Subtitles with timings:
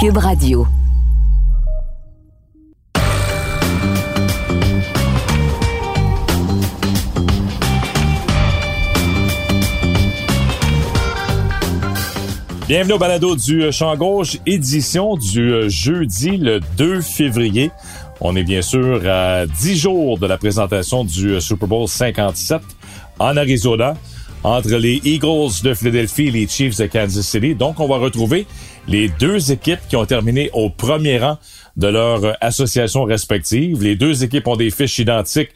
[0.00, 0.64] Cube Radio.
[12.68, 17.72] Bienvenue au balado du Champ Gauche, édition du jeudi le 2 février.
[18.20, 22.60] On est bien sûr à 10 jours de la présentation du Super Bowl 57
[23.18, 23.96] en Arizona
[24.44, 27.56] entre les Eagles de Philadelphie et les Chiefs de Kansas City.
[27.56, 28.46] Donc, on va retrouver
[28.88, 31.38] les deux équipes qui ont terminé au premier rang
[31.76, 33.82] de leur association respective.
[33.82, 35.50] Les deux équipes ont des fiches identiques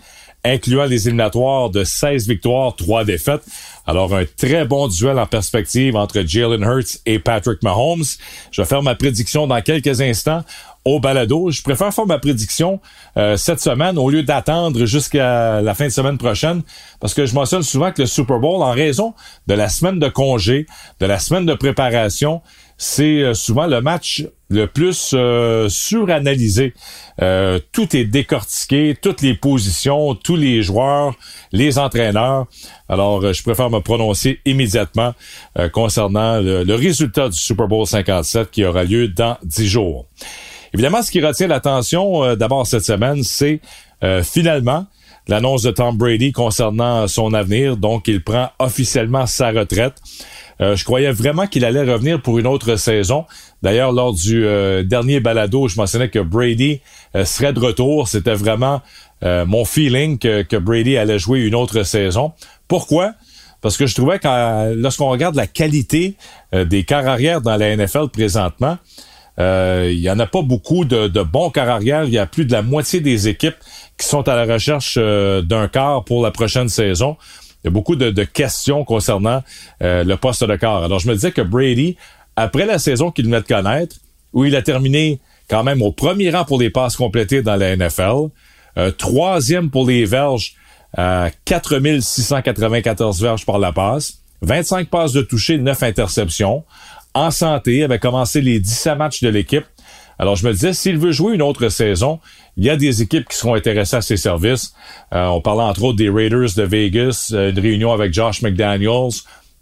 [0.45, 3.43] incluant les éliminatoires de 16 victoires, 3 défaites.
[3.87, 8.05] Alors, un très bon duel en perspective entre Jalen Hurts et Patrick Mahomes.
[8.51, 10.43] Je vais faire ma prédiction dans quelques instants
[10.85, 11.51] au balado.
[11.51, 12.81] Je préfère faire ma prédiction
[13.17, 16.63] euh, cette semaine au lieu d'attendre jusqu'à la fin de semaine prochaine
[16.99, 19.15] parce que je mentionne souvent que le Super Bowl, en raison
[19.47, 20.67] de la semaine de congé,
[20.99, 22.43] de la semaine de préparation,
[22.83, 26.75] c'est euh, souvent le match le plus euh, suranalysé.
[27.23, 31.15] Euh, tout est décortiqué, toutes les positions, tous les joueurs,
[31.53, 32.47] les entraîneurs.
[32.89, 35.15] Alors, je préfère me prononcer immédiatement
[35.73, 40.07] concernant le, le, résultat du Super Bowl 57 qui aura lieu dans dix jours.
[40.75, 43.61] Évidemment, ce qui retient l'attention d'abord cette semaine, c'est
[44.23, 44.87] finalement
[45.29, 47.77] l'annonce de Tom Brady concernant son avenir.
[47.77, 49.95] Donc, il prend officiellement sa retraite.
[50.61, 53.25] Euh, je croyais vraiment qu'il allait revenir pour une autre saison.
[53.63, 56.81] D'ailleurs, lors du euh, dernier balado, je mentionnais que Brady
[57.17, 58.09] euh, serait de retour.
[58.09, 58.81] C'était vraiment
[59.47, 62.33] mon feeling que, que, Brady allait jouer une autre saison.
[62.67, 63.13] Pourquoi?
[63.61, 66.17] Parce que je trouvais que lorsqu'on regarde la qualité
[66.53, 68.79] des arrière dans la NFL présentement,
[69.39, 72.05] il y en a pas beaucoup de, de bons arrière.
[72.05, 73.57] Il y a plus de la moitié des équipes
[73.99, 77.17] qui sont à la recherche d'un quart pour la prochaine saison
[77.63, 79.43] il y a beaucoup de, questions concernant
[79.83, 80.83] euh, le poste de quart.
[80.83, 81.97] Alors, je me disais que Brady,
[82.35, 83.97] après la saison qu'il venait de connaître,
[84.33, 87.77] où il a terminé quand même au premier rang pour les passes complétées dans la
[87.77, 88.31] NFL,
[88.79, 90.55] euh, troisième pour les verges,
[90.99, 96.65] euh, 4694 verges par la passe, 25 passes de toucher, 9 interceptions,
[97.15, 99.65] en santé, avait commencé les 17 matchs de l'équipe.
[100.19, 102.21] Alors, je me disais, s'il veut jouer une autre saison,
[102.57, 104.75] il y a des équipes qui seront intéressées à ses services.
[105.13, 109.11] Euh, on parlait entre autres des Raiders de Vegas, euh, une réunion avec Josh McDaniels,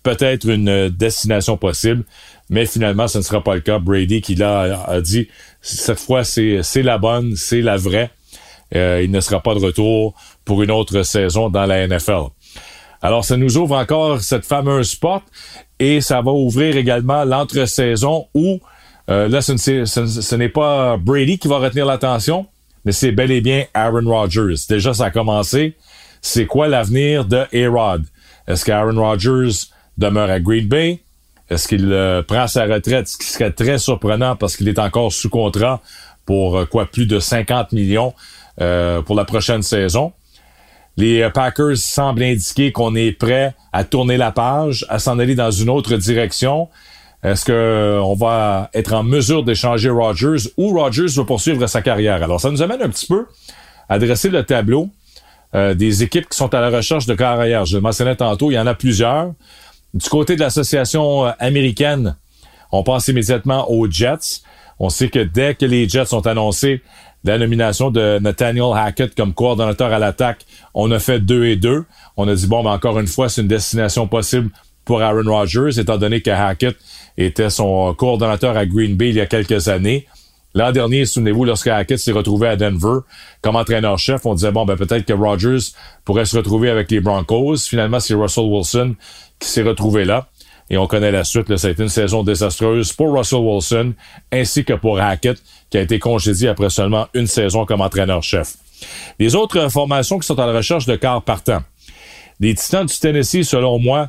[0.03, 2.05] peut-être une euh, destination possible,
[2.50, 3.78] mais finalement, ce ne sera pas le cas.
[3.78, 5.28] Brady, qui là a dit,
[5.60, 8.10] cette fois, c'est la bonne, c'est la vraie.
[8.72, 12.31] il ne sera pas de retour pour une autre saison dans la NFL.
[13.03, 15.25] Alors, ça nous ouvre encore cette fameuse porte
[15.78, 18.61] et ça va ouvrir également l'entre-saison où,
[19.09, 22.47] là, ce n'est pas Brady qui va retenir l'attention,
[22.84, 24.55] mais c'est bel et bien Aaron Rodgers.
[24.69, 25.77] Déjà, ça a commencé.
[26.22, 28.05] C'est quoi l'avenir de A-Rod?
[28.47, 31.00] Est-ce qu'Aaron Rodgers demeure à Green Bay?
[31.50, 33.09] Est-ce qu'il euh, prend sa retraite?
[33.09, 35.81] Ce qui serait très surprenant parce qu'il est encore sous contrat
[36.25, 38.15] pour euh, quoi plus de 50 millions
[38.60, 40.12] euh, pour la prochaine saison.
[40.97, 45.51] Les Packers semblent indiquer qu'on est prêt à tourner la page, à s'en aller dans
[45.51, 46.69] une autre direction.
[47.23, 52.23] Est-ce qu'on euh, va être en mesure d'échanger Rogers ou Rogers va poursuivre sa carrière?
[52.23, 53.27] Alors, ça nous amène un petit peu
[53.89, 54.89] à dresser le tableau
[55.55, 57.67] euh, des équipes qui sont à la recherche de carrière.
[57.67, 59.33] Je le mentionnais tantôt, il y en a plusieurs.
[59.93, 62.17] Du côté de l'association euh, américaine,
[62.72, 64.43] on pense immédiatement aux Jets.
[64.78, 66.83] On sait que dès que les Jets ont annoncé
[67.25, 71.85] la nomination de Nathaniel Hackett comme coordonnateur à l'attaque, on a fait deux et deux.
[72.17, 74.51] On a dit, bon, ben encore une fois, c'est une destination possible
[74.85, 76.77] pour Aaron Rodgers, étant donné que Hackett
[77.19, 80.07] était son coordonnateur à Green Bay il y a quelques années.
[80.55, 83.01] L'an dernier, souvenez-vous, lorsque Hackett s'est retrouvé à Denver
[83.41, 85.73] comme entraîneur-chef, on disait, bon, ben, peut-être que Rodgers
[86.05, 87.59] pourrait se retrouver avec les Broncos.
[87.69, 88.97] Finalement, c'est Russell Wilson
[89.39, 90.29] qui s'est retrouvé là.
[90.71, 91.49] Et on connaît la suite.
[91.49, 93.93] Là, ça a été une saison désastreuse pour Russell Wilson
[94.33, 98.55] ainsi que pour Hackett, qui a été congédié après seulement une saison comme entraîneur-chef.
[99.19, 101.63] Les autres formations qui sont à la recherche de quart partant.
[102.39, 104.09] Les Titans du Tennessee, selon moi,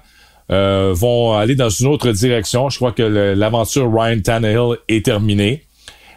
[0.51, 2.69] euh, vont aller dans une autre direction.
[2.69, 5.65] Je crois que l'aventure Ryan Tannehill est terminée.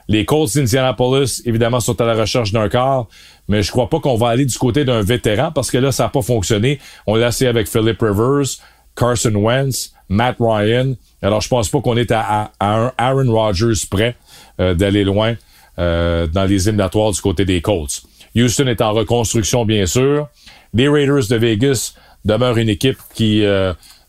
[0.09, 3.07] Les Colts d'Indianapolis, évidemment, sont à la recherche d'un quart,
[3.49, 6.05] mais je crois pas qu'on va aller du côté d'un vétéran parce que là, ça
[6.05, 6.79] n'a pas fonctionné.
[7.07, 8.59] On l'a essayé avec Philip Rivers,
[8.97, 10.95] Carson Wentz, Matt Ryan.
[11.23, 14.17] Alors, je pense pas qu'on est à, un Aaron Rodgers prêt
[14.61, 15.35] euh, d'aller loin
[15.79, 18.03] euh, dans les éliminatoires du côté des Colts.
[18.37, 20.29] Houston est en reconstruction, bien sûr.
[20.73, 23.45] Les Raiders de Vegas demeurent une équipe qui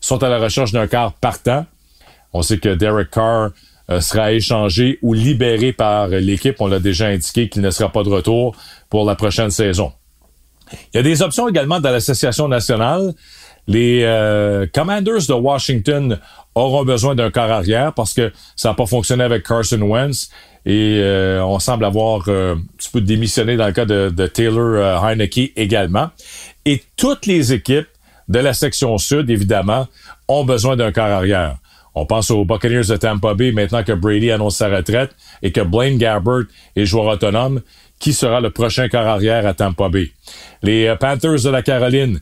[0.00, 1.66] sont à la recherche d'un quart partant.
[2.32, 3.50] On sait que Derek Carr
[3.88, 6.56] euh, sera échangé ou libéré par l'équipe.
[6.60, 8.56] On l'a déjà indiqué qu'il ne sera pas de retour
[8.90, 9.92] pour la prochaine saison.
[10.92, 13.14] Il y a des options également dans l'Association nationale.
[13.68, 16.18] Les euh, Commanders de Washington
[16.54, 20.30] auront besoin d'un corps arrière parce que ça n'a pas fonctionné avec Carson Wentz
[20.64, 25.04] et euh, on semble avoir euh, un petit peu démissionné dans le cas de, Taylor
[25.04, 26.10] Heineke également.
[26.64, 27.88] Et toutes les équipes
[28.28, 29.86] de la section sud, évidemment,
[30.28, 31.56] ont besoin d'un corps arrière.
[31.94, 35.60] On pense aux Buccaneers de Tampa Bay maintenant que Brady annonce sa retraite et que
[35.60, 37.62] Blaine Gabbert est joueur autonome.
[37.98, 40.10] Qui sera le prochain corps arrière à Tampa Bay?
[40.62, 42.20] Les Panthers de la Caroline,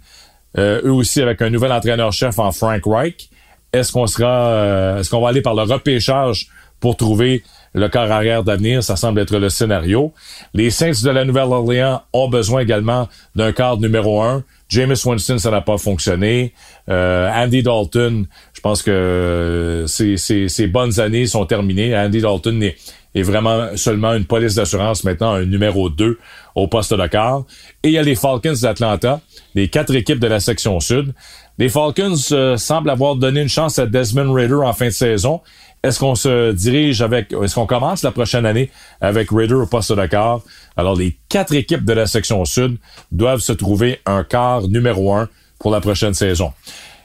[0.57, 3.29] euh, eux aussi avec un nouvel entraîneur-chef en Frank Reich.
[3.73, 6.49] Est-ce qu'on sera, euh, est-ce qu'on va aller par le repêchage
[6.79, 7.43] pour trouver
[7.73, 8.85] le corps arrière d'avenir?
[8.85, 10.13] Ça semble être le scénario.
[10.53, 14.45] Les Saints de la Nouvelle-Orléans ont besoin également d'un quart numéro un.
[14.69, 16.53] Jameis Winston, ça n'a pas fonctionné.
[16.89, 21.97] Euh, Andy Dalton, je pense que ses, bonnes années sont terminées.
[21.97, 22.77] Andy Dalton est,
[23.15, 26.19] est vraiment seulement une police d'assurance maintenant, un numéro 2
[26.55, 27.45] au poste de quart.
[27.83, 29.21] Et il y a les Falcons d'Atlanta,
[29.55, 31.15] les quatre équipes de la section sud.
[31.59, 35.41] Les Falcons euh, semblent avoir donné une chance à Desmond Raider en fin de saison.
[35.85, 38.71] Est-ce qu'on se dirige avec, est-ce qu'on commence la prochaine année
[39.01, 40.41] avec Raider au poste de quart?
[40.77, 42.79] Alors, les quatre équipes de la section sud
[43.13, 45.29] doivent se trouver un quart numéro un
[45.59, 46.53] pour la prochaine saison.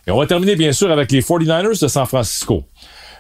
[0.08, 2.64] Et on va terminer, bien sûr, avec les 49ers de San Francisco.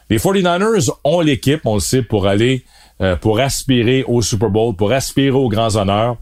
[0.09, 2.63] Les 49ers ont l'équipe, on le sait, pour aller,
[3.01, 6.17] euh, pour aspirer au Super Bowl, pour aspirer aux grands honneurs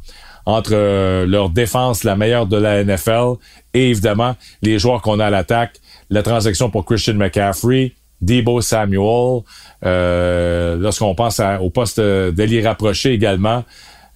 [0.46, 3.36] entre euh, leur défense, la meilleure de la NFL,
[3.74, 5.80] et évidemment les joueurs qu'on a à l'attaque,
[6.10, 9.42] la transaction pour Christian McCaffrey, Debo Samuel,
[9.86, 13.64] euh, lorsqu'on pense au poste d'Eli rapproché également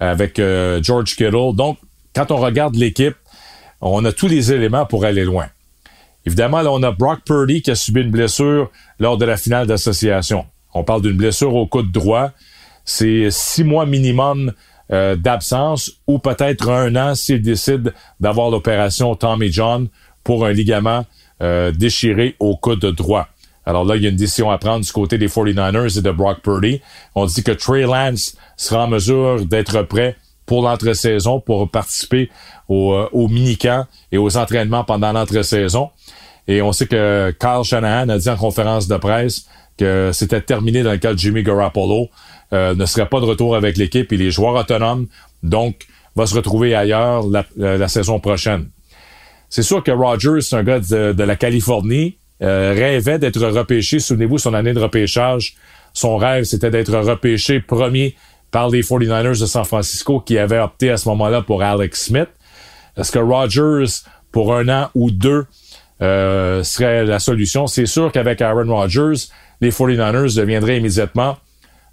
[0.01, 1.53] avec euh, George Kittle.
[1.53, 1.77] Donc,
[2.13, 3.15] quand on regarde l'équipe,
[3.79, 5.47] on a tous les éléments pour aller loin.
[6.25, 8.69] Évidemment, là, on a Brock Purdy qui a subi une blessure
[8.99, 10.45] lors de la finale d'association.
[10.73, 12.31] On parle d'une blessure au coude droit.
[12.85, 14.53] C'est six mois minimum
[14.91, 19.87] euh, d'absence ou peut-être un an s'il décide d'avoir l'opération Tommy John
[20.23, 21.05] pour un ligament
[21.41, 23.27] euh, déchiré au coude droit.
[23.65, 26.11] Alors là, il y a une décision à prendre du côté des 49ers et de
[26.11, 26.81] Brock Purdy.
[27.15, 32.29] On dit que Trey Lance sera en mesure d'être prêt pour l'entre-saison, pour participer
[32.67, 35.89] au, euh, au mini-camp et aux entraînements pendant l'entre-saison.
[36.49, 39.45] Et on sait que Carl Shanahan a dit en conférence de presse
[40.11, 42.09] c'était terminé dans le cas de Jimmy Garoppolo.
[42.53, 44.11] Euh, ne serait pas de retour avec l'équipe.
[44.11, 45.07] Il est joueur autonome,
[45.41, 48.69] donc va se retrouver ailleurs la, euh, saison prochaine.
[49.49, 53.99] C'est sûr que Rogers, c'est un gars de, la Californie, euh, rêvait d'être repêché.
[53.99, 55.55] Souvenez-vous, son année de repêchage,
[55.93, 58.15] son rêve, c'était d'être repêché premier
[58.49, 62.29] par les 49ers de San Francisco qui avaient opté à ce moment-là pour Alex Smith.
[62.97, 65.45] Est-ce que Rogers, pour un an ou deux,
[65.99, 67.67] serait la solution?
[67.67, 69.29] C'est sûr qu'avec Aaron Rodgers,
[69.61, 71.37] les 49ers deviendraient immédiatement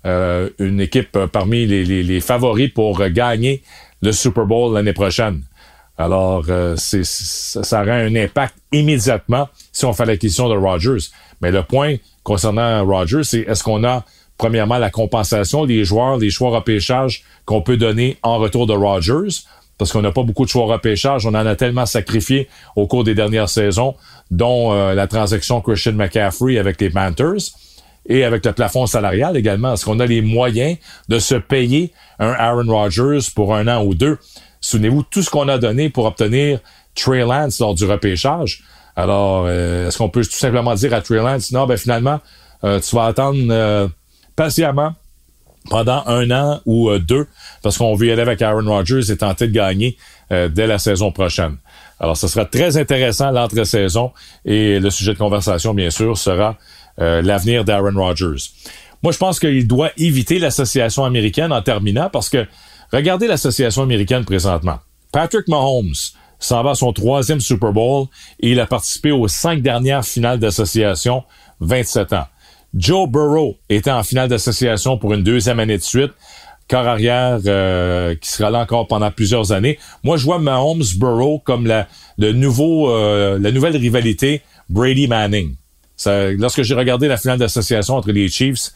[0.06, 3.62] euh, une équipe euh, parmi les, favoris pour euh, gagner
[4.00, 5.42] le Super Bowl l'année prochaine.
[6.00, 6.44] Alors,
[6.76, 11.10] c'est, ça, aurait un impact immédiatement si on fait l'acquisition de Rogers.
[11.42, 14.04] Mais le point concernant Rogers, c'est est-ce qu'on a
[14.36, 19.42] premièrement la compensation des joueurs, les choix repêchage qu'on peut donner en retour de Rogers,
[19.78, 23.04] parce qu'on n'a pas beaucoup de choix repêchage, on en a tellement sacrifié au cours
[23.04, 23.94] des dernières saisons,
[24.30, 27.52] dont la transaction Christian McCaffrey avec les Panthers
[28.08, 29.75] et avec le plafond salarial également.
[29.75, 30.76] Est-ce qu'on a les moyens
[31.08, 34.19] de se payer un Aaron Rodgers pour un an ou deux?
[34.60, 36.60] Souvenez-vous tout ce qu'on a donné pour obtenir
[36.94, 38.62] Trey Lance lors du repêchage.
[38.96, 42.20] Alors, euh, est-ce qu'on peut tout simplement dire à Trey Lance, non, ben finalement,
[42.64, 43.86] euh, tu vas attendre euh,
[44.34, 44.94] patiemment
[45.70, 47.26] pendant un an ou deux,
[47.62, 49.96] parce qu'on veut y aller avec Aaron Rodgers et tenter de gagner
[50.30, 51.56] dès la saison prochaine.
[52.00, 54.12] Alors, ce sera très intéressant l'entre-saison
[54.44, 56.56] et le sujet de conversation, bien sûr, sera
[57.00, 58.50] euh, l'avenir d'Aaron Rodgers.
[59.02, 62.46] Moi, je pense qu'il doit éviter l'association américaine en terminant parce que
[62.92, 64.78] regardez l'association américaine présentement.
[65.12, 65.94] Patrick Mahomes
[66.38, 68.06] s'en va à son troisième Super Bowl
[68.40, 71.25] et il a participé aux cinq dernières finales d'association,
[71.60, 72.26] 27 ans.
[72.75, 76.12] Joe Burrow était en finale d'association pour une deuxième année de suite.
[76.68, 79.78] Corps arrière euh, qui sera là encore pendant plusieurs années.
[80.04, 85.56] Moi, je vois Mahomes Burrow comme la, le nouveau, euh, la nouvelle rivalité Brady Manning
[86.06, 88.72] lorsque j'ai regardé la finale d'association entre les Chiefs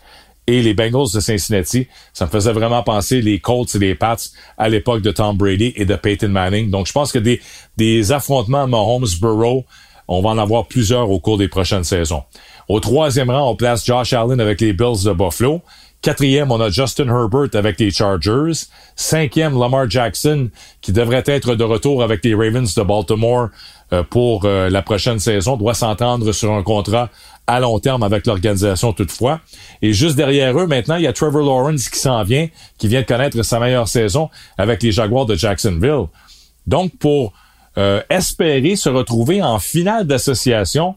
[0.47, 4.17] et les Bengals de Cincinnati, ça me faisait vraiment penser les Colts et les Pats
[4.59, 6.69] à l'époque de Tom Brady et de Peyton Manning.
[6.69, 7.41] Donc, je pense que des,
[7.77, 9.65] des affrontements Mahomes-Burrow,
[10.09, 12.25] on va en avoir plusieurs au cours des prochaines saisons.
[12.69, 15.63] Au troisième rang, on place Josh Allen avec les Bills de Buffalo.
[16.01, 18.67] Quatrième, on a Justin Herbert avec les Chargers.
[18.97, 20.51] Cinquième, Lamar Jackson,
[20.81, 23.51] qui devrait être de retour avec les Ravens de Baltimore
[23.93, 27.09] euh, pour euh, la prochaine saison, doit s'entendre sur un contrat
[27.47, 29.41] à long terme avec l'organisation toutefois.
[29.81, 33.03] Et juste derrière eux, maintenant, il y a Trevor Lawrence qui s'en vient, qui vient
[33.03, 34.29] de connaître sa meilleure saison
[34.59, 36.07] avec les Jaguars de Jacksonville.
[36.67, 37.33] Donc, pour
[37.79, 40.95] euh, espérer se retrouver en finale d'association.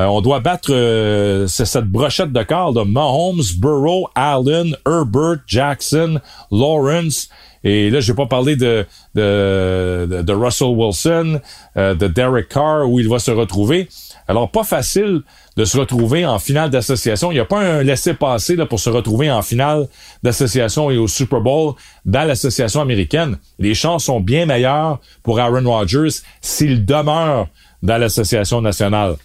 [0.00, 6.20] Euh, on doit battre euh, cette brochette de quart de Mahomes, Burrow, Allen, Herbert, Jackson,
[6.50, 7.28] Lawrence.
[7.64, 11.40] Et là, j'ai pas parlé de, de, de, Russell Wilson,
[11.76, 13.86] de Derek Carr, où il va se retrouver.
[14.26, 15.20] Alors, pas facile
[15.58, 17.30] de se retrouver en finale d'association.
[17.30, 19.88] Il n'y a pas un laisser-passer pour se retrouver en finale
[20.22, 21.74] d'association et au Super Bowl
[22.06, 23.36] dans l'association américaine.
[23.58, 27.48] Les chances sont bien meilleures pour Aaron Rodgers s'il demeure
[27.82, 29.16] dans l'association nationale.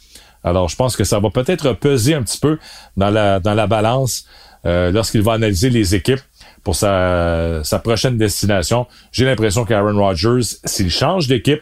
[0.46, 2.60] Alors, je pense que ça va peut-être peser un petit peu
[2.96, 4.26] dans la, dans la balance
[4.66, 6.22] euh, lorsqu'il va analyser les équipes
[6.64, 8.86] pour sa, sa prochaine destination.
[9.12, 11.62] J'ai l'impression qu'Aaron Rodgers, s'il change d'équipe,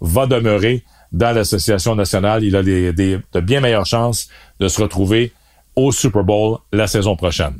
[0.00, 5.32] va demeurer dans l'association nationale, il a des, de bien meilleures chances de se retrouver
[5.76, 7.54] au Super Bowl la saison prochaine.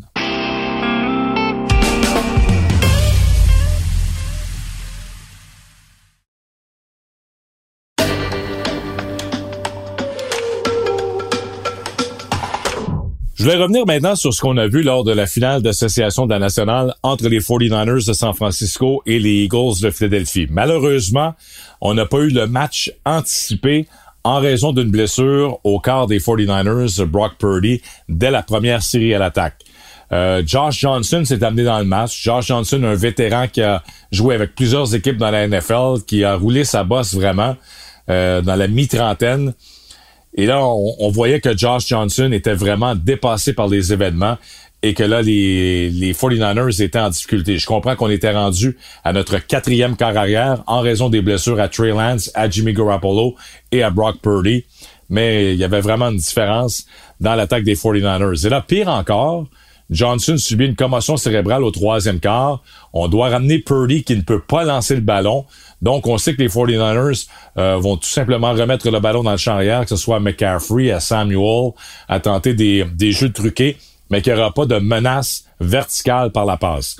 [13.44, 16.30] Je vais revenir maintenant sur ce qu'on a vu lors de la finale d'association de
[16.30, 20.46] la nationale entre les 49ers de San Francisco et les Eagles de Philadelphie.
[20.48, 21.34] Malheureusement,
[21.82, 23.86] on n'a pas eu le match anticipé
[24.22, 29.18] en raison d'une blessure au quart des 49ers, Brock Purdy, dès la première série à
[29.18, 29.58] l'attaque.
[30.10, 32.22] Euh, Josh Johnson s'est amené dans le match.
[32.22, 36.36] Josh Johnson, un vétéran qui a joué avec plusieurs équipes dans la NFL, qui a
[36.36, 37.58] roulé sa bosse vraiment
[38.08, 39.52] euh, dans la mi-trentaine.
[40.36, 44.36] Et là, on, voyait que Josh Johnson était vraiment dépassé par les événements
[44.82, 47.56] et que là, les, les 49ers étaient en difficulté.
[47.56, 51.68] Je comprends qu'on était rendu à notre quatrième quart arrière en raison des blessures à
[51.68, 53.36] Trey Lance, à Jimmy Garoppolo
[53.70, 54.64] et à Brock Purdy.
[55.08, 56.86] Mais il y avait vraiment une différence
[57.20, 58.46] dans l'attaque des 49ers.
[58.46, 59.46] Et là, pire encore,
[59.90, 62.62] Johnson subit une commotion cérébrale au troisième quart.
[62.92, 65.44] On doit ramener Purdy qui ne peut pas lancer le ballon.
[65.82, 67.26] Donc, on sait que les 49ers
[67.58, 70.90] euh, vont tout simplement remettre le ballon dans le champ arrière, que ce soit McCaffrey,
[70.90, 71.72] à Samuel,
[72.08, 73.76] à tenter des, des jeux truqués,
[74.10, 76.96] mais qu'il n'y aura pas de menace verticale par la passe.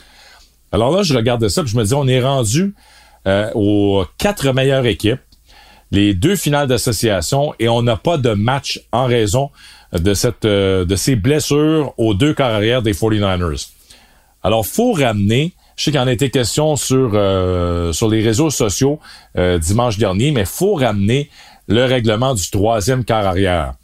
[0.71, 2.75] Alors là, je regarde ça, et je me dis, on est rendu
[3.27, 5.21] euh, aux quatre meilleures équipes,
[5.95, 9.51] les deux finales d'association, et on n'a pas de match en raison
[9.93, 13.69] de cette euh, de ces blessures aux deux carrières des 49ers.
[14.43, 18.51] Alors, faut ramener je sais qu'il en a été question sur, euh, sur les réseaux
[18.51, 19.01] sociaux
[19.37, 21.31] euh, dimanche dernier, mais faut ramener
[21.67, 23.75] le règlement du troisième quart arrière.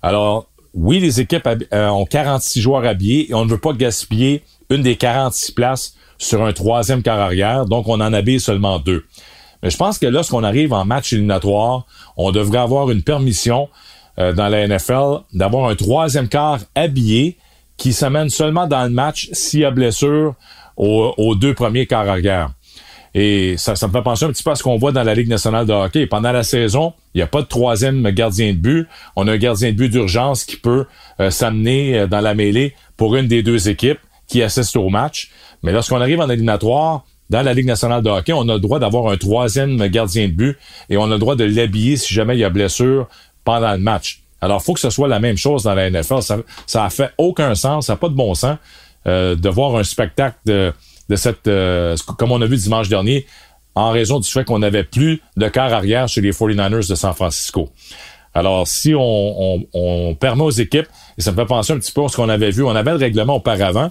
[0.00, 4.82] Alors, oui, les équipes ont 46 joueurs habillés et on ne veut pas gaspiller une
[4.82, 9.04] des 46 places sur un troisième quart arrière, donc on en habille seulement deux.
[9.62, 11.86] Mais je pense que lorsqu'on arrive en match éliminatoire,
[12.16, 13.68] on devrait avoir une permission
[14.16, 17.38] dans la NFL d'avoir un troisième quart habillé
[17.80, 20.34] qui s'amène seulement dans le match s'il y a blessure
[20.76, 22.50] aux, deux premiers quarts arrière.
[23.14, 25.14] Et ça, ça me fait penser un petit peu à ce qu'on voit dans la
[25.14, 26.06] Ligue nationale de hockey.
[26.06, 28.86] Pendant la saison, il n'y a pas de troisième gardien de but.
[29.16, 30.86] On a un gardien de but d'urgence qui peut
[31.18, 33.98] euh, s'amener euh, dans la mêlée pour une des deux équipes
[34.28, 35.30] qui assiste au match.
[35.62, 38.78] Mais lorsqu'on arrive en éliminatoire, dans la Ligue nationale de hockey, on a le droit
[38.78, 40.58] d'avoir un troisième gardien de but
[40.88, 43.08] et on a le droit de l'habiller si jamais il y a blessure
[43.44, 44.20] pendant le match.
[44.40, 46.22] Alors, il faut que ce soit la même chose dans la NFL.
[46.22, 48.56] Ça, ça a fait aucun sens, ça n'a pas de bon sens.
[49.06, 50.74] Euh, de voir un spectacle de,
[51.08, 53.24] de cette, euh, comme on a vu dimanche dernier,
[53.74, 57.14] en raison du fait qu'on n'avait plus de quart arrière chez les 49ers de San
[57.14, 57.70] Francisco.
[58.34, 62.04] Alors, si on, on, permet aux équipes, et ça me fait penser un petit peu
[62.04, 63.90] à ce qu'on avait vu, on avait le règlement auparavant.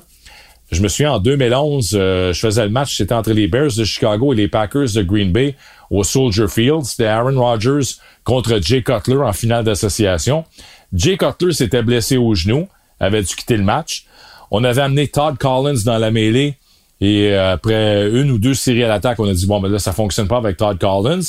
[0.71, 3.83] Je me souviens, en 2011, euh, je faisais le match, c'était entre les Bears de
[3.83, 5.55] Chicago et les Packers de Green Bay
[5.89, 6.83] au Soldier Field.
[6.83, 10.45] C'était Aaron Rodgers contre Jay Cutler en finale d'association.
[10.93, 12.67] Jay Cutler s'était blessé au genou,
[12.99, 14.05] avait dû quitter le match.
[14.51, 16.55] On avait amené Todd Collins dans la mêlée.
[17.01, 19.79] Et euh, après une ou deux séries à l'attaque, on a dit bon, ben là,
[19.79, 21.21] ça fonctionne pas avec Todd Collins.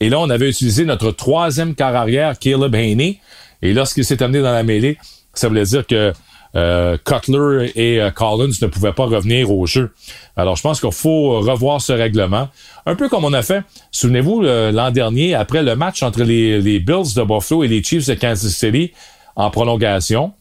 [0.00, 3.20] Et là, on avait utilisé notre troisième quart arrière, Caleb Haney.
[3.60, 4.96] Et lorsqu'il s'est amené dans la mêlée,
[5.34, 6.12] ça voulait dire que
[6.56, 9.92] euh, Cutler et euh, Collins ne pouvaient pas revenir au jeu.
[10.36, 12.48] Alors, je pense qu'il faut revoir ce règlement.
[12.86, 16.80] Un peu comme on a fait, souvenez-vous, l'an dernier, après le match entre les, les
[16.80, 18.92] Bills de Buffalo et les Chiefs de Kansas City
[19.36, 20.32] en prolongation.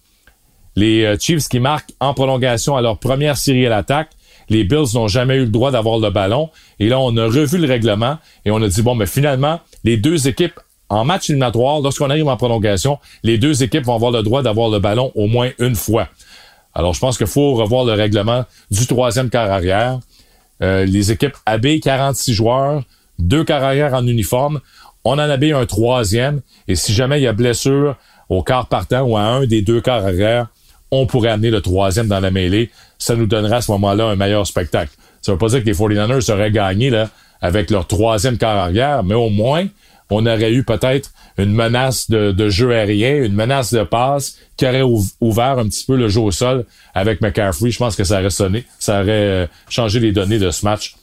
[0.75, 4.09] Les euh, Chiefs qui marquent en prolongation à leur première série à l'attaque.
[4.49, 6.49] Les Bills n'ont jamais eu le droit d'avoir le ballon.
[6.79, 9.97] Et là, on a revu le règlement et on a dit, bon, mais finalement, les
[9.97, 14.23] deux équipes en match éliminatoire, lorsqu'on arrive en prolongation, les deux équipes vont avoir le
[14.23, 16.07] droit d'avoir le ballon au moins une fois.
[16.73, 19.99] Alors, je pense qu'il faut revoir le règlement du troisième quart arrière.
[20.61, 22.83] Euh, les équipes habillent 46 joueurs,
[23.17, 24.59] deux quart arrière en uniforme.
[25.03, 26.41] On en habille un troisième.
[26.67, 27.95] Et si jamais il y a blessure
[28.29, 30.47] au quart partant ou à un des deux quarts arrière,
[30.91, 32.69] on pourrait amener le troisième dans la mêlée.
[32.97, 34.91] Ça nous donnerait à ce moment-là un meilleur spectacle.
[35.21, 37.09] Ça veut pas dire que les 49ers auraient gagné là,
[37.41, 39.67] avec leur troisième quart arrière, mais au moins,
[40.09, 44.83] on aurait eu peut-être une menace de, jeu aérien, une menace de passe qui aurait
[45.21, 47.71] ouvert un petit peu le jeu au sol avec McCaffrey.
[47.71, 50.95] Je pense que ça aurait sonné, ça aurait euh, changé les données de ce match.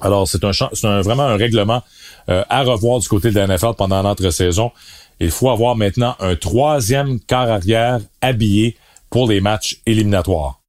[0.00, 1.82] Alors, c'est un, vraiment un règlement
[2.30, 4.72] euh, à revoir du côté de la NFL pendant l'entre-saison.
[5.20, 8.76] Il faut avoir maintenant un troisième quart arrière habillé
[9.10, 10.61] pour les matchs éliminatoires.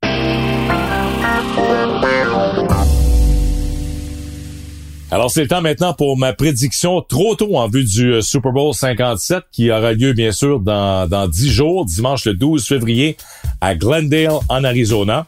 [5.13, 8.51] Alors, c'est le temps maintenant pour ma prédiction trop tôt en vue du euh, Super
[8.51, 13.15] Bowl 57 qui aura lieu, bien sûr, dans, dans 10 jours, dimanche le 12 février
[13.61, 15.27] à Glendale, en Arizona.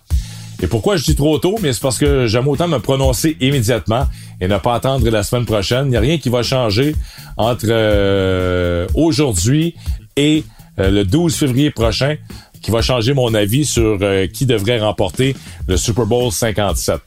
[0.63, 1.59] Et pourquoi je dis trop tôt?
[1.61, 4.07] Mais c'est parce que j'aime autant me prononcer immédiatement
[4.41, 5.85] et ne pas attendre la semaine prochaine.
[5.85, 6.95] Il n'y a rien qui va changer
[7.37, 9.75] entre euh, aujourd'hui
[10.17, 10.45] et
[10.79, 12.15] euh, le 12 février prochain
[12.59, 13.99] qui va changer mon avis sur
[14.33, 15.35] qui devrait remporter
[15.67, 16.99] le Super Bowl 57.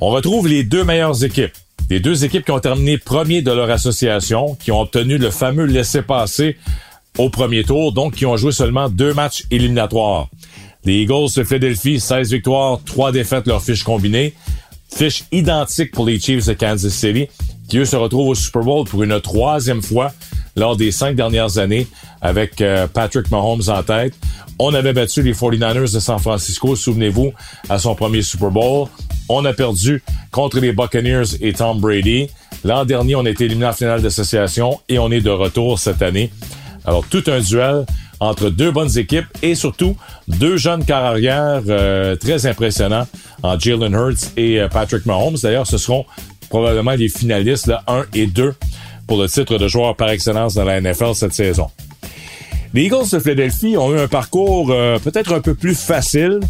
[0.00, 1.52] On retrouve les deux meilleures équipes.
[1.90, 5.64] Les deux équipes qui ont terminé premier de leur association, qui ont obtenu le fameux
[5.64, 6.56] laissez-passer
[7.18, 10.28] au premier tour, donc qui ont joué seulement deux matchs éliminatoires.
[10.84, 14.34] Les Eagles de Philadelphie, 16 victoires, 3 défaites leur fiche combinée.
[14.94, 17.28] Fiche identique pour les Chiefs de Kansas City,
[17.68, 20.12] qui eux se retrouvent au Super Bowl pour une troisième fois
[20.56, 21.86] lors des cinq dernières années
[22.20, 24.14] avec euh, Patrick Mahomes en tête.
[24.58, 27.32] On avait battu les 49ers de San Francisco, souvenez-vous,
[27.68, 28.88] à son premier Super Bowl.
[29.28, 32.28] On a perdu contre les Buccaneers et Tom Brady.
[32.64, 36.02] L'an dernier, on a été éliminé en finale d'association et on est de retour cette
[36.02, 36.30] année.
[36.84, 37.86] Alors, tout un duel
[38.20, 39.96] entre deux bonnes équipes et surtout
[40.28, 43.06] deux jeunes carrières euh, très impressionnants
[43.42, 45.36] en Jalen Hurts et euh, Patrick Mahomes.
[45.42, 46.04] D'ailleurs, ce seront
[46.48, 48.54] probablement les finalistes, là, 1 et 2,
[49.06, 51.68] pour le titre de joueur par excellence dans la NFL cette saison.
[52.74, 56.40] Les Eagles de Philadelphie ont eu un parcours euh, peut-être un peu plus facile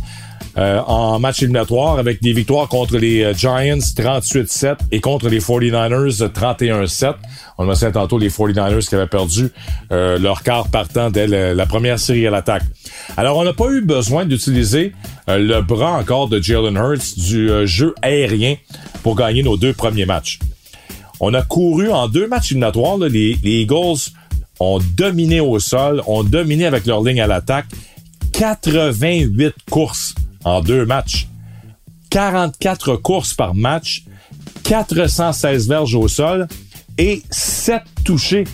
[0.59, 5.41] euh, en match éliminatoire avec des victoires contre les euh, Giants 38-7 et contre les
[5.41, 7.15] 49ers 31-7.
[7.59, 9.51] On le sait tantôt les 49ers qui avaient perdu
[9.91, 12.63] leur quart partant dès la première série à l'attaque.
[13.17, 14.93] Alors on n'a pas eu besoin d'utiliser
[15.29, 18.57] le bras encore de Jalen Hurts du jeu aérien
[19.03, 20.39] pour gagner nos deux premiers matchs.
[21.21, 24.11] On a couru en deux matchs éliminatoires, les, les Eagles
[24.63, 27.67] ont dominé au sol, ont dominé avec leur ligne à l'attaque.
[28.33, 31.29] 88 courses en deux matchs.
[32.11, 34.05] 44 courses par match,
[34.65, 36.47] 416 verges au sol
[36.99, 38.45] et 7 touchés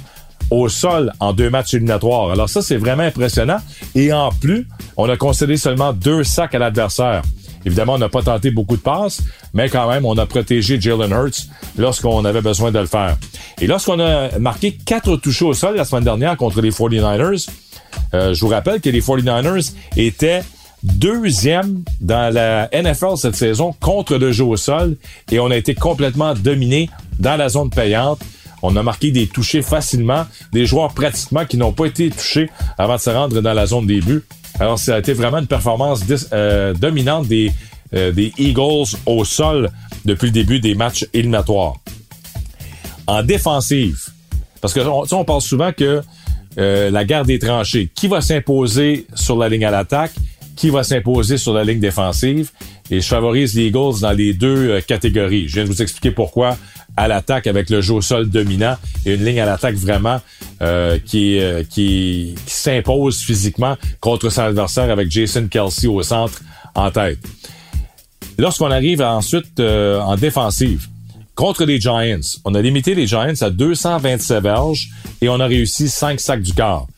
[0.51, 2.31] au sol en deux matchs éliminatoires.
[2.31, 3.59] Alors ça, c'est vraiment impressionnant.
[3.95, 7.23] Et en plus, on a concédé seulement deux sacs à l'adversaire.
[7.65, 9.21] Évidemment, on n'a pas tenté beaucoup de passes,
[9.53, 13.17] mais quand même, on a protégé Jalen Hurts lorsqu'on avait besoin de le faire.
[13.61, 17.49] Et lorsqu'on a marqué quatre touchés au sol la semaine dernière contre les 49ers,
[18.15, 20.43] euh, je vous rappelle que les 49ers étaient
[20.83, 24.97] deuxième dans la NFL cette saison contre le jeu au sol
[25.31, 26.89] et on a été complètement dominé
[27.19, 28.21] dans la zone payante.
[28.63, 32.97] On a marqué des touchés facilement, des joueurs pratiquement qui n'ont pas été touchés avant
[32.97, 34.25] de se rendre dans la zone des buts.
[34.59, 37.53] Alors, ça a été vraiment une performance euh, dominante des,
[37.95, 39.71] euh, des Eagles au sol
[40.05, 41.75] depuis le début des matchs éliminatoires.
[43.07, 44.09] En défensive,
[44.61, 46.03] parce que on, on parle souvent que
[46.59, 50.13] euh, la guerre des tranchées, qui va s'imposer sur la ligne à l'attaque,
[50.59, 52.51] qui va s'imposer sur la ligne défensive,
[52.91, 55.47] et je favorise les Eagles dans les deux catégories.
[55.49, 56.59] Je viens de vous expliquer pourquoi
[56.99, 60.21] à l'attaque avec le jeu au sol dominant et une ligne à l'attaque vraiment
[60.61, 66.43] euh, qui, euh, qui, qui s'impose physiquement contre son adversaire avec Jason Kelsey au centre
[66.75, 67.21] en tête.
[68.37, 70.89] Lorsqu'on arrive ensuite euh, en défensive,
[71.37, 74.89] contre les Giants, on a limité les Giants à 227 verges
[75.21, 76.89] et on a réussi 5 sacs du quart.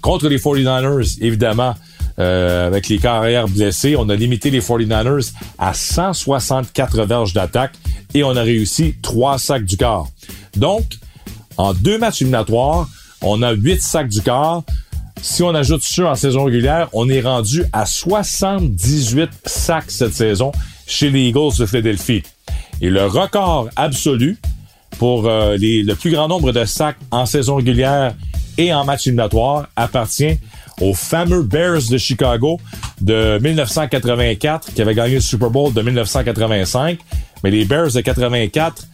[0.00, 1.76] Contre les 49ers, évidemment,
[2.18, 3.96] euh, avec les carrières blessés.
[3.96, 7.72] On a limité les 49ers à 164 verges d'attaque
[8.14, 10.06] et on a réussi trois sacs du quart.
[10.56, 10.84] Donc,
[11.56, 12.88] en deux matchs éliminatoires,
[13.22, 14.62] on a huit sacs du quart.
[15.22, 20.52] Si on ajoute ça en saison régulière, on est rendu à 78 sacs cette saison
[20.86, 22.22] chez les Eagles de Philadelphie.
[22.80, 24.38] Et le record absolu
[24.98, 28.14] pour euh, le plus grand nombre de sacs en saison régulière
[28.58, 30.38] et en match éliminatoire appartient
[30.80, 32.60] aux fameux Bears de Chicago
[33.00, 36.98] de 1984 qui avaient gagné le Super Bowl de 1985.
[37.42, 38.86] Mais les Bears de 84,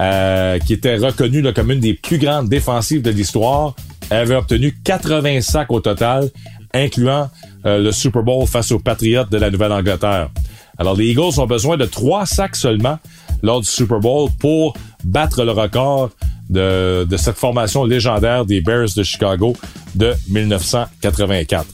[0.00, 3.74] euh, qui étaient reconnus comme une des plus grandes défensives de l'histoire,
[4.10, 6.30] avaient obtenu 80 sacs au total,
[6.74, 7.30] incluant
[7.66, 10.30] euh, le Super Bowl face aux Patriots de la Nouvelle-Angleterre.
[10.78, 12.98] Alors les Eagles ont besoin de trois sacs seulement
[13.42, 16.10] lors du Super Bowl pour battre le record
[16.50, 19.56] de, cette formation légendaire des Bears de Chicago
[19.94, 21.66] de 1984.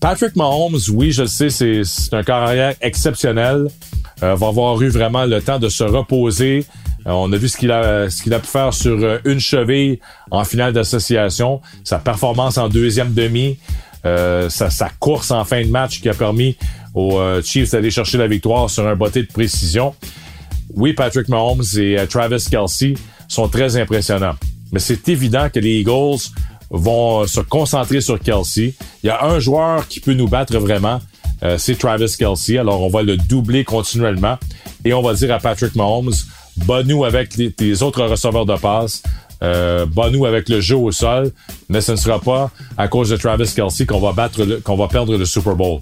[0.00, 1.82] Patrick Mahomes, oui, je le sais, c'est
[2.12, 3.66] un carrière exceptionnel.
[4.20, 6.64] va avoir eu vraiment le temps de se reposer.
[7.04, 9.98] on a vu ce qu'il a, ce a pu faire sur une cheville
[10.30, 13.58] en finale d'association, sa performance en deuxième demi,
[14.04, 16.56] sa, sa, course en fin de match qui a permis
[16.94, 19.94] aux Chiefs d'aller chercher la victoire sur un botté de précision.
[20.74, 22.94] Oui, Patrick Mahomes et Travis Kelsey
[23.26, 24.34] sont très impressionnants.
[24.72, 26.18] Mais c'est évident que les Eagles
[26.70, 28.74] vont se concentrer sur Kelsey.
[29.02, 31.00] Il y a un joueur qui peut nous battre vraiment,
[31.42, 32.58] euh, c'est Travis Kelsey.
[32.58, 34.38] Alors, on va le doubler continuellement
[34.84, 36.12] et on va dire à Patrick Mahomes,
[36.56, 39.02] bat-nous avec les, autres receveurs de passe,
[39.42, 41.30] euh, nous avec le jeu au sol,
[41.68, 44.88] mais ce ne sera pas à cause de Travis Kelsey qu'on va battre, qu'on va
[44.88, 45.80] perdre le Super Bowl.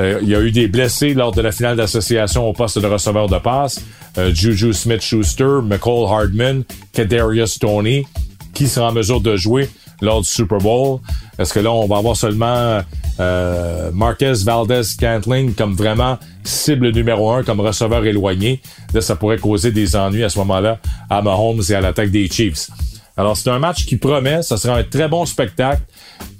[0.00, 2.86] Euh, il y a eu des blessés lors de la finale d'association au poste de
[2.86, 3.80] receveur de passe.
[4.16, 8.06] Euh, Juju Smith-Schuster, McCall Hardman, Kadarius Tony,
[8.54, 9.68] qui sera en mesure de jouer
[10.00, 11.00] lors du Super Bowl?
[11.38, 12.80] Est-ce que là, on va avoir seulement
[13.20, 18.60] euh, Marquez Valdez Cantling comme vraiment cible numéro un, comme receveur éloigné?
[18.94, 20.78] Là, ça pourrait causer des ennuis à ce moment-là
[21.10, 22.70] à Mahomes et à l'attaque des Chiefs.
[23.16, 25.82] Alors, c'est un match qui promet, ça sera un très bon spectacle,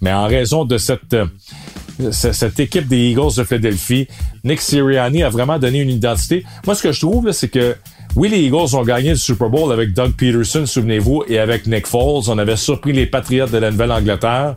[0.01, 1.16] mais en raison de cette
[2.11, 4.09] cette équipe des Eagles de Philadelphie,
[4.45, 6.45] Nick Sirianni a vraiment donné une identité.
[6.65, 7.77] Moi, ce que je trouve, c'est que
[8.17, 11.87] oui, les Eagles ont gagné le Super Bowl avec Doug Peterson, souvenez-vous, et avec Nick
[11.87, 12.25] Foles.
[12.29, 14.57] On avait surpris les Patriots de la Nouvelle-Angleterre.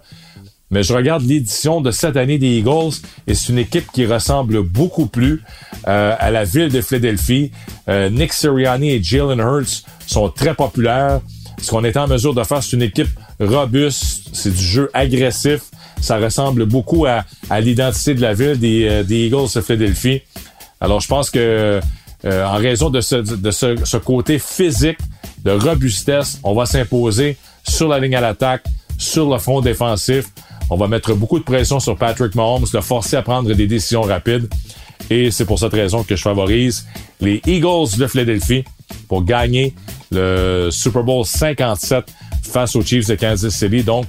[0.72, 2.96] Mais je regarde l'édition de cette année des Eagles
[3.28, 5.44] et c'est une équipe qui ressemble beaucoup plus
[5.88, 7.52] euh, à la ville de Philadelphie.
[7.90, 11.20] Euh, Nick Sirianni et Jalen Hurts sont très populaires.
[11.62, 13.10] Ce qu'on est en mesure de faire, c'est une équipe
[13.42, 15.64] robuste, c'est du jeu agressif.
[16.02, 17.24] Ça ressemble beaucoup à,
[17.60, 20.22] l'identité de la ville des, euh, des, Eagles de Philadelphie.
[20.80, 21.80] Alors, je pense que
[22.26, 24.98] euh, en raison de, ce, de ce, côté physique,
[25.44, 28.64] de robustesse, on va s'imposer sur la ligne à l'attaque,
[28.98, 30.26] sur le front défensif.
[30.70, 34.04] On va mettre beaucoup de pression sur Patrick Mahomes, le forcer à prendre des décisions
[34.04, 34.48] rapides.
[35.10, 36.86] Et c'est pour cette raison que je favorise
[37.20, 38.64] les Eagles de Philadelphie
[39.08, 39.74] pour gagner
[40.12, 42.06] le Super Bowl 57
[42.44, 43.84] face aux Chiefs de Kansas City.
[43.84, 44.06] Donc,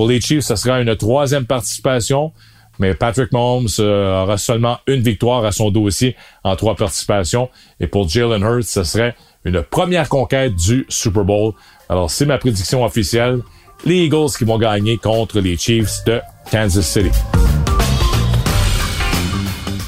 [0.00, 2.32] pour les Chiefs, ce sera une troisième participation,
[2.78, 7.50] mais Patrick Mahomes euh, aura seulement une victoire à son dossier en trois participations.
[7.80, 11.52] Et pour Jalen Hurts, ce serait une première conquête du Super Bowl.
[11.90, 13.40] Alors, c'est ma prédiction officielle.
[13.84, 16.18] Les Eagles qui vont gagner contre les Chiefs de
[16.50, 17.10] Kansas City.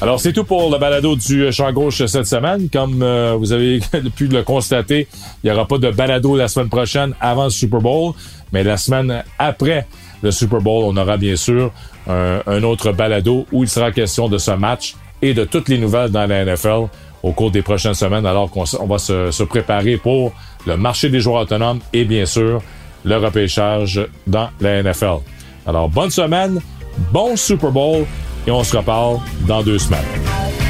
[0.03, 2.67] Alors, c'est tout pour le balado du champ gauche cette semaine.
[2.69, 3.79] Comme euh, vous avez
[4.17, 5.07] pu le constater,
[5.41, 8.11] il n'y aura pas de balado la semaine prochaine avant le Super Bowl,
[8.51, 9.87] mais la semaine après
[10.21, 11.71] le Super Bowl, on aura bien sûr
[12.09, 16.11] un, autre balado où il sera question de ce match et de toutes les nouvelles
[16.11, 16.89] dans la NFL
[17.23, 20.33] au cours des prochaines semaines, alors qu'on va se, préparer pour
[20.67, 22.61] le marché des joueurs autonomes et bien sûr
[23.05, 25.19] le repêchage dans la NFL.
[25.65, 26.59] Alors, bonne semaine,
[27.13, 28.05] bon Super Bowl
[28.47, 30.62] et on se reparle dans deux semaines.